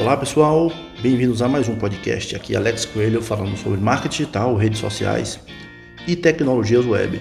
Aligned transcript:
Olá 0.00 0.16
pessoal, 0.16 0.72
bem-vindos 1.00 1.40
a 1.40 1.48
mais 1.48 1.68
um 1.68 1.76
podcast. 1.76 2.34
Aqui 2.34 2.54
é 2.54 2.56
Alex 2.56 2.84
Coelho 2.84 3.22
falando 3.22 3.56
sobre 3.56 3.80
marketing 3.80 4.22
digital, 4.22 4.56
redes 4.56 4.80
sociais 4.80 5.38
e 6.06 6.16
tecnologias 6.16 6.84
web. 6.84 7.20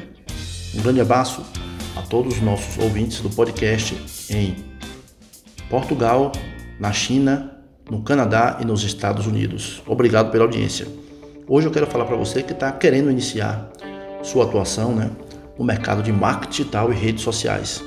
Um 0.74 0.82
grande 0.82 1.00
abraço 1.00 1.46
a 1.96 2.02
todos 2.02 2.36
os 2.36 2.42
nossos 2.42 2.84
ouvintes 2.84 3.22
do 3.22 3.30
podcast 3.30 3.96
em 4.34 4.56
Portugal, 5.70 6.32
na 6.80 6.92
China, 6.92 7.60
no 7.90 8.02
Canadá 8.02 8.58
e 8.60 8.66
nos 8.66 8.84
Estados 8.84 9.28
Unidos. 9.28 9.84
Obrigado 9.86 10.32
pela 10.32 10.44
audiência. 10.44 10.88
Hoje 11.48 11.68
eu 11.68 11.72
quero 11.72 11.86
falar 11.86 12.06
para 12.06 12.18
você 12.18 12.42
que 12.42 12.54
está 12.54 12.72
querendo 12.72 13.12
iniciar 13.12 13.72
sua 14.24 14.46
atuação 14.46 14.96
né, 14.96 15.12
no 15.60 15.64
mercado 15.64 16.02
de 16.02 16.12
marketing 16.12 16.50
digital 16.50 16.92
e 16.92 16.96
redes 16.96 17.22
sociais. 17.22 17.84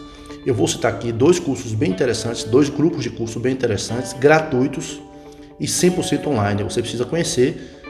Eu 0.47 0.55
vou 0.55 0.69
citar 0.69 0.93
aqui 0.93 1.11
dois 1.11 1.41
cursos 1.41 1.75
bem 1.75 1.91
interessantes, 1.91 2.45
dois 2.45 2.69
grupos 2.69 3.03
de 3.03 3.11
cursos 3.11 3.43
bem 3.43 3.53
interessantes, 3.53 4.13
gratuitos 4.13 5.01
e 5.59 5.67
100% 5.67 6.25
online. 6.29 6.63
Você 6.63 6.81
precisa 6.81 7.05
conhecer 7.05 7.83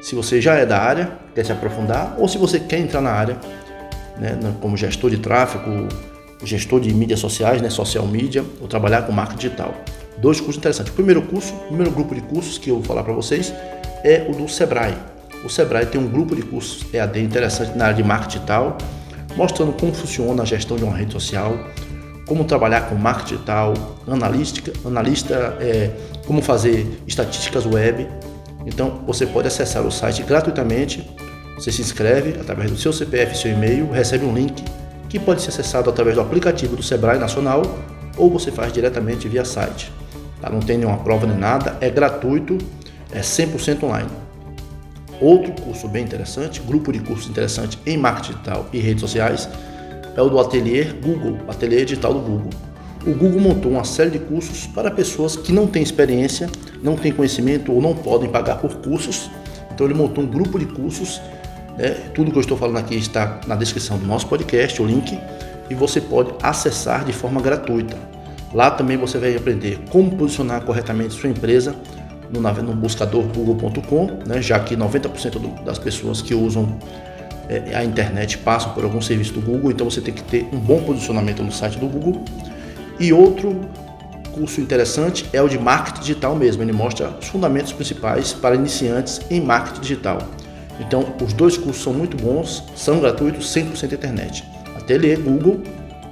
se 0.00 0.14
você 0.14 0.40
já 0.40 0.54
é 0.54 0.64
da 0.64 0.78
área, 0.78 1.18
quer 1.34 1.44
se 1.44 1.50
aprofundar, 1.50 2.14
ou 2.16 2.28
se 2.28 2.38
você 2.38 2.60
quer 2.60 2.78
entrar 2.78 3.00
na 3.00 3.10
área, 3.10 3.36
né, 4.18 4.38
como 4.60 4.76
gestor 4.76 5.10
de 5.10 5.18
tráfego, 5.18 5.88
gestor 6.44 6.78
de 6.78 6.94
mídias 6.94 7.18
sociais, 7.18 7.60
né, 7.60 7.68
social 7.70 8.06
media, 8.06 8.44
ou 8.60 8.68
trabalhar 8.68 9.02
com 9.02 9.10
marketing 9.10 9.48
digital. 9.48 9.74
Dois 10.18 10.38
cursos 10.38 10.58
interessantes. 10.58 10.92
O 10.92 10.94
primeiro 10.94 11.22
curso, 11.22 11.52
o 11.54 11.66
primeiro 11.66 11.90
grupo 11.90 12.14
de 12.14 12.20
cursos 12.20 12.56
que 12.56 12.70
eu 12.70 12.76
vou 12.76 12.84
falar 12.84 13.02
para 13.02 13.14
vocês 13.14 13.52
é 14.04 14.24
o 14.30 14.32
do 14.32 14.48
Sebrae. 14.48 14.94
O 15.44 15.48
Sebrae 15.48 15.86
tem 15.86 16.00
um 16.00 16.06
grupo 16.06 16.36
de 16.36 16.42
cursos 16.42 16.86
EAD 16.94 17.20
interessante 17.20 17.76
na 17.76 17.86
área 17.86 17.96
de 17.96 18.04
marketing 18.04 18.36
digital, 18.36 18.78
mostrando 19.36 19.72
como 19.72 19.92
funciona 19.92 20.44
a 20.44 20.46
gestão 20.46 20.76
de 20.76 20.84
uma 20.84 20.96
rede 20.96 21.12
social, 21.12 21.58
como 22.26 22.44
trabalhar 22.44 22.88
com 22.88 22.96
marketing 22.96 23.34
digital, 23.34 23.74
analística, 24.06 24.72
analista, 24.84 25.56
é, 25.60 25.90
como 26.26 26.42
fazer 26.42 27.00
estatísticas 27.06 27.64
web. 27.64 28.06
Então 28.66 29.02
você 29.06 29.24
pode 29.26 29.46
acessar 29.46 29.86
o 29.86 29.90
site 29.90 30.22
gratuitamente. 30.24 31.08
Você 31.54 31.70
se 31.70 31.80
inscreve 31.80 32.38
através 32.40 32.70
do 32.70 32.76
seu 32.76 32.92
CPF 32.92 33.38
seu 33.38 33.52
e-mail, 33.52 33.90
recebe 33.90 34.26
um 34.26 34.34
link 34.34 34.62
que 35.08 35.18
pode 35.18 35.40
ser 35.40 35.50
acessado 35.50 35.88
através 35.88 36.16
do 36.16 36.20
aplicativo 36.20 36.76
do 36.76 36.82
Sebrae 36.82 37.18
Nacional 37.18 37.62
ou 38.16 38.30
você 38.30 38.50
faz 38.50 38.72
diretamente 38.72 39.28
via 39.28 39.44
site. 39.44 39.92
Tá? 40.40 40.50
Não 40.50 40.60
tem 40.60 40.76
nenhuma 40.78 40.98
prova 40.98 41.26
nem 41.26 41.38
nada, 41.38 41.76
é 41.80 41.88
gratuito, 41.88 42.58
é 43.12 43.20
100% 43.20 43.84
online. 43.84 44.08
Outro 45.20 45.52
curso 45.62 45.88
bem 45.88 46.04
interessante, 46.04 46.60
grupo 46.60 46.92
de 46.92 46.98
cursos 46.98 47.28
interessante 47.28 47.78
em 47.86 47.96
marketing 47.96 48.32
digital 48.32 48.66
e 48.72 48.78
redes 48.80 49.00
sociais, 49.00 49.48
é 50.16 50.22
o 50.22 50.28
do 50.28 50.40
Ateliê 50.40 50.84
Google, 50.84 51.38
Ateliê 51.46 51.84
Digital 51.84 52.14
do 52.14 52.20
Google. 52.20 52.50
O 53.06 53.12
Google 53.12 53.40
montou 53.40 53.70
uma 53.70 53.84
série 53.84 54.10
de 54.10 54.18
cursos 54.18 54.66
para 54.66 54.90
pessoas 54.90 55.36
que 55.36 55.52
não 55.52 55.66
têm 55.66 55.82
experiência, 55.82 56.50
não 56.82 56.96
têm 56.96 57.12
conhecimento 57.12 57.72
ou 57.72 57.80
não 57.80 57.94
podem 57.94 58.28
pagar 58.28 58.56
por 58.56 58.74
cursos. 58.76 59.30
Então 59.72 59.86
ele 59.86 59.94
montou 59.94 60.24
um 60.24 60.26
grupo 60.26 60.58
de 60.58 60.64
cursos. 60.64 61.20
Né? 61.78 61.90
Tudo 62.14 62.32
que 62.32 62.38
eu 62.38 62.40
estou 62.40 62.56
falando 62.56 62.78
aqui 62.78 62.96
está 62.96 63.40
na 63.46 63.54
descrição 63.54 63.98
do 63.98 64.06
nosso 64.06 64.26
podcast, 64.26 64.82
o 64.82 64.86
link, 64.86 65.16
e 65.70 65.74
você 65.74 66.00
pode 66.00 66.32
acessar 66.42 67.04
de 67.04 67.12
forma 67.12 67.40
gratuita. 67.40 67.96
Lá 68.52 68.70
também 68.70 68.96
você 68.96 69.18
vai 69.18 69.36
aprender 69.36 69.78
como 69.90 70.16
posicionar 70.16 70.62
corretamente 70.62 71.14
sua 71.14 71.28
empresa 71.28 71.76
no, 72.30 72.74
buscador 72.74 73.22
google.com, 73.24 74.18
né? 74.26 74.40
já 74.42 74.58
que 74.58 74.76
90% 74.76 75.30
do, 75.32 75.64
das 75.64 75.78
pessoas 75.78 76.22
que 76.22 76.34
usam 76.34 76.76
a 77.74 77.84
internet 77.84 78.38
passam 78.38 78.72
por 78.72 78.84
algum 78.84 79.00
serviço 79.00 79.32
do 79.32 79.40
Google, 79.40 79.70
então 79.70 79.88
você 79.88 80.00
tem 80.00 80.12
que 80.12 80.22
ter 80.22 80.48
um 80.52 80.58
bom 80.58 80.82
posicionamento 80.82 81.42
no 81.42 81.52
site 81.52 81.78
do 81.78 81.86
Google. 81.86 82.24
E 82.98 83.12
outro 83.12 83.60
curso 84.32 84.60
interessante 84.60 85.26
é 85.32 85.40
o 85.40 85.48
de 85.48 85.58
marketing 85.58 86.00
digital 86.00 86.34
mesmo, 86.34 86.62
ele 86.62 86.72
mostra 86.72 87.10
os 87.20 87.26
fundamentos 87.28 87.72
principais 87.72 88.32
para 88.32 88.54
iniciantes 88.54 89.20
em 89.30 89.40
marketing 89.40 89.80
digital. 89.80 90.18
Então, 90.78 91.14
os 91.24 91.32
dois 91.32 91.56
cursos 91.56 91.82
são 91.82 91.94
muito 91.94 92.16
bons, 92.16 92.62
são 92.74 93.00
gratuitos, 93.00 93.46
100% 93.54 93.92
internet. 93.92 94.44
Ateliê 94.76 95.16
Google, 95.16 95.62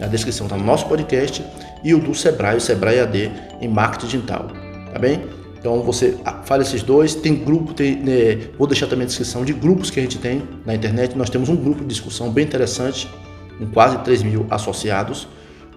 na 0.01 0.07
descrição 0.07 0.47
está 0.47 0.57
no 0.57 0.65
nosso 0.65 0.87
podcast, 0.87 1.45
e 1.83 1.93
o 1.93 2.01
do 2.01 2.15
Sebrae, 2.15 2.57
o 2.57 2.61
Sebrae 2.61 3.01
AD 3.01 3.31
em 3.61 3.69
marketing 3.69 4.07
digital, 4.07 4.49
tá 4.93 4.99
bem? 4.99 5.44
Então 5.65 5.81
você 5.81 6.19
fala 6.45 6.61
esses 6.61 6.83
dois, 6.83 7.15
tem 7.15 7.35
grupo, 7.35 7.73
tem, 7.73 7.97
né, 7.97 8.51
vou 8.59 8.67
deixar 8.67 8.87
também 8.87 9.05
a 9.05 9.07
descrição 9.07 9.47
de 9.47 9.55
grupos 9.55 9.89
que 9.89 9.99
a 9.99 10.03
gente 10.03 10.19
tem 10.19 10.43
na 10.67 10.75
internet. 10.75 11.17
Nós 11.17 11.31
temos 11.31 11.49
um 11.49 11.57
grupo 11.57 11.81
de 11.81 11.87
discussão 11.87 12.31
bem 12.31 12.45
interessante, 12.45 13.11
com 13.57 13.65
quase 13.69 13.97
3 14.01 14.23
mil 14.25 14.47
associados, 14.51 15.27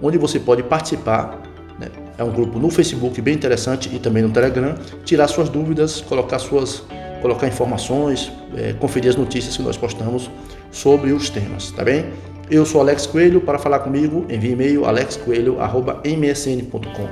onde 0.01 0.17
você 0.17 0.41
pode 0.41 0.61
participar. 0.61 1.41
Né? 1.79 1.87
É 2.17 2.23
um 2.23 2.31
grupo 2.31 2.59
no 2.59 2.69
Facebook 2.69 3.21
bem 3.21 3.33
interessante 3.33 3.89
e 3.95 3.97
também 3.97 4.23
no 4.23 4.29
Telegram, 4.29 4.75
tirar 5.05 5.29
suas 5.29 5.47
dúvidas, 5.47 6.01
colocar 6.01 6.37
suas, 6.37 6.83
colocar 7.21 7.47
informações, 7.47 8.29
é, 8.57 8.73
conferir 8.73 9.09
as 9.09 9.15
notícias 9.15 9.55
que 9.55 9.63
nós 9.63 9.77
postamos 9.77 10.29
sobre 10.69 11.13
os 11.13 11.29
temas, 11.29 11.71
tá 11.71 11.85
bem? 11.85 12.07
Eu 12.51 12.65
sou 12.65 12.81
Alex 12.81 13.05
Coelho, 13.05 13.39
para 13.39 13.57
falar 13.57 13.79
comigo, 13.79 14.25
envie 14.29 14.51
e-mail 14.51 14.83
alexcoelho@msn.com 14.83 17.07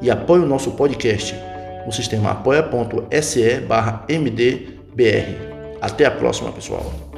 e 0.00 0.10
apoie 0.10 0.40
o 0.40 0.46
nosso 0.46 0.70
podcast 0.70 1.34
no 1.86 1.92
sistema 1.92 2.30
apoia.se 2.30 3.60
barra 3.60 4.04
mdbr. 4.08 5.54
Até 5.80 6.06
a 6.06 6.10
próxima, 6.10 6.50
pessoal. 6.52 7.13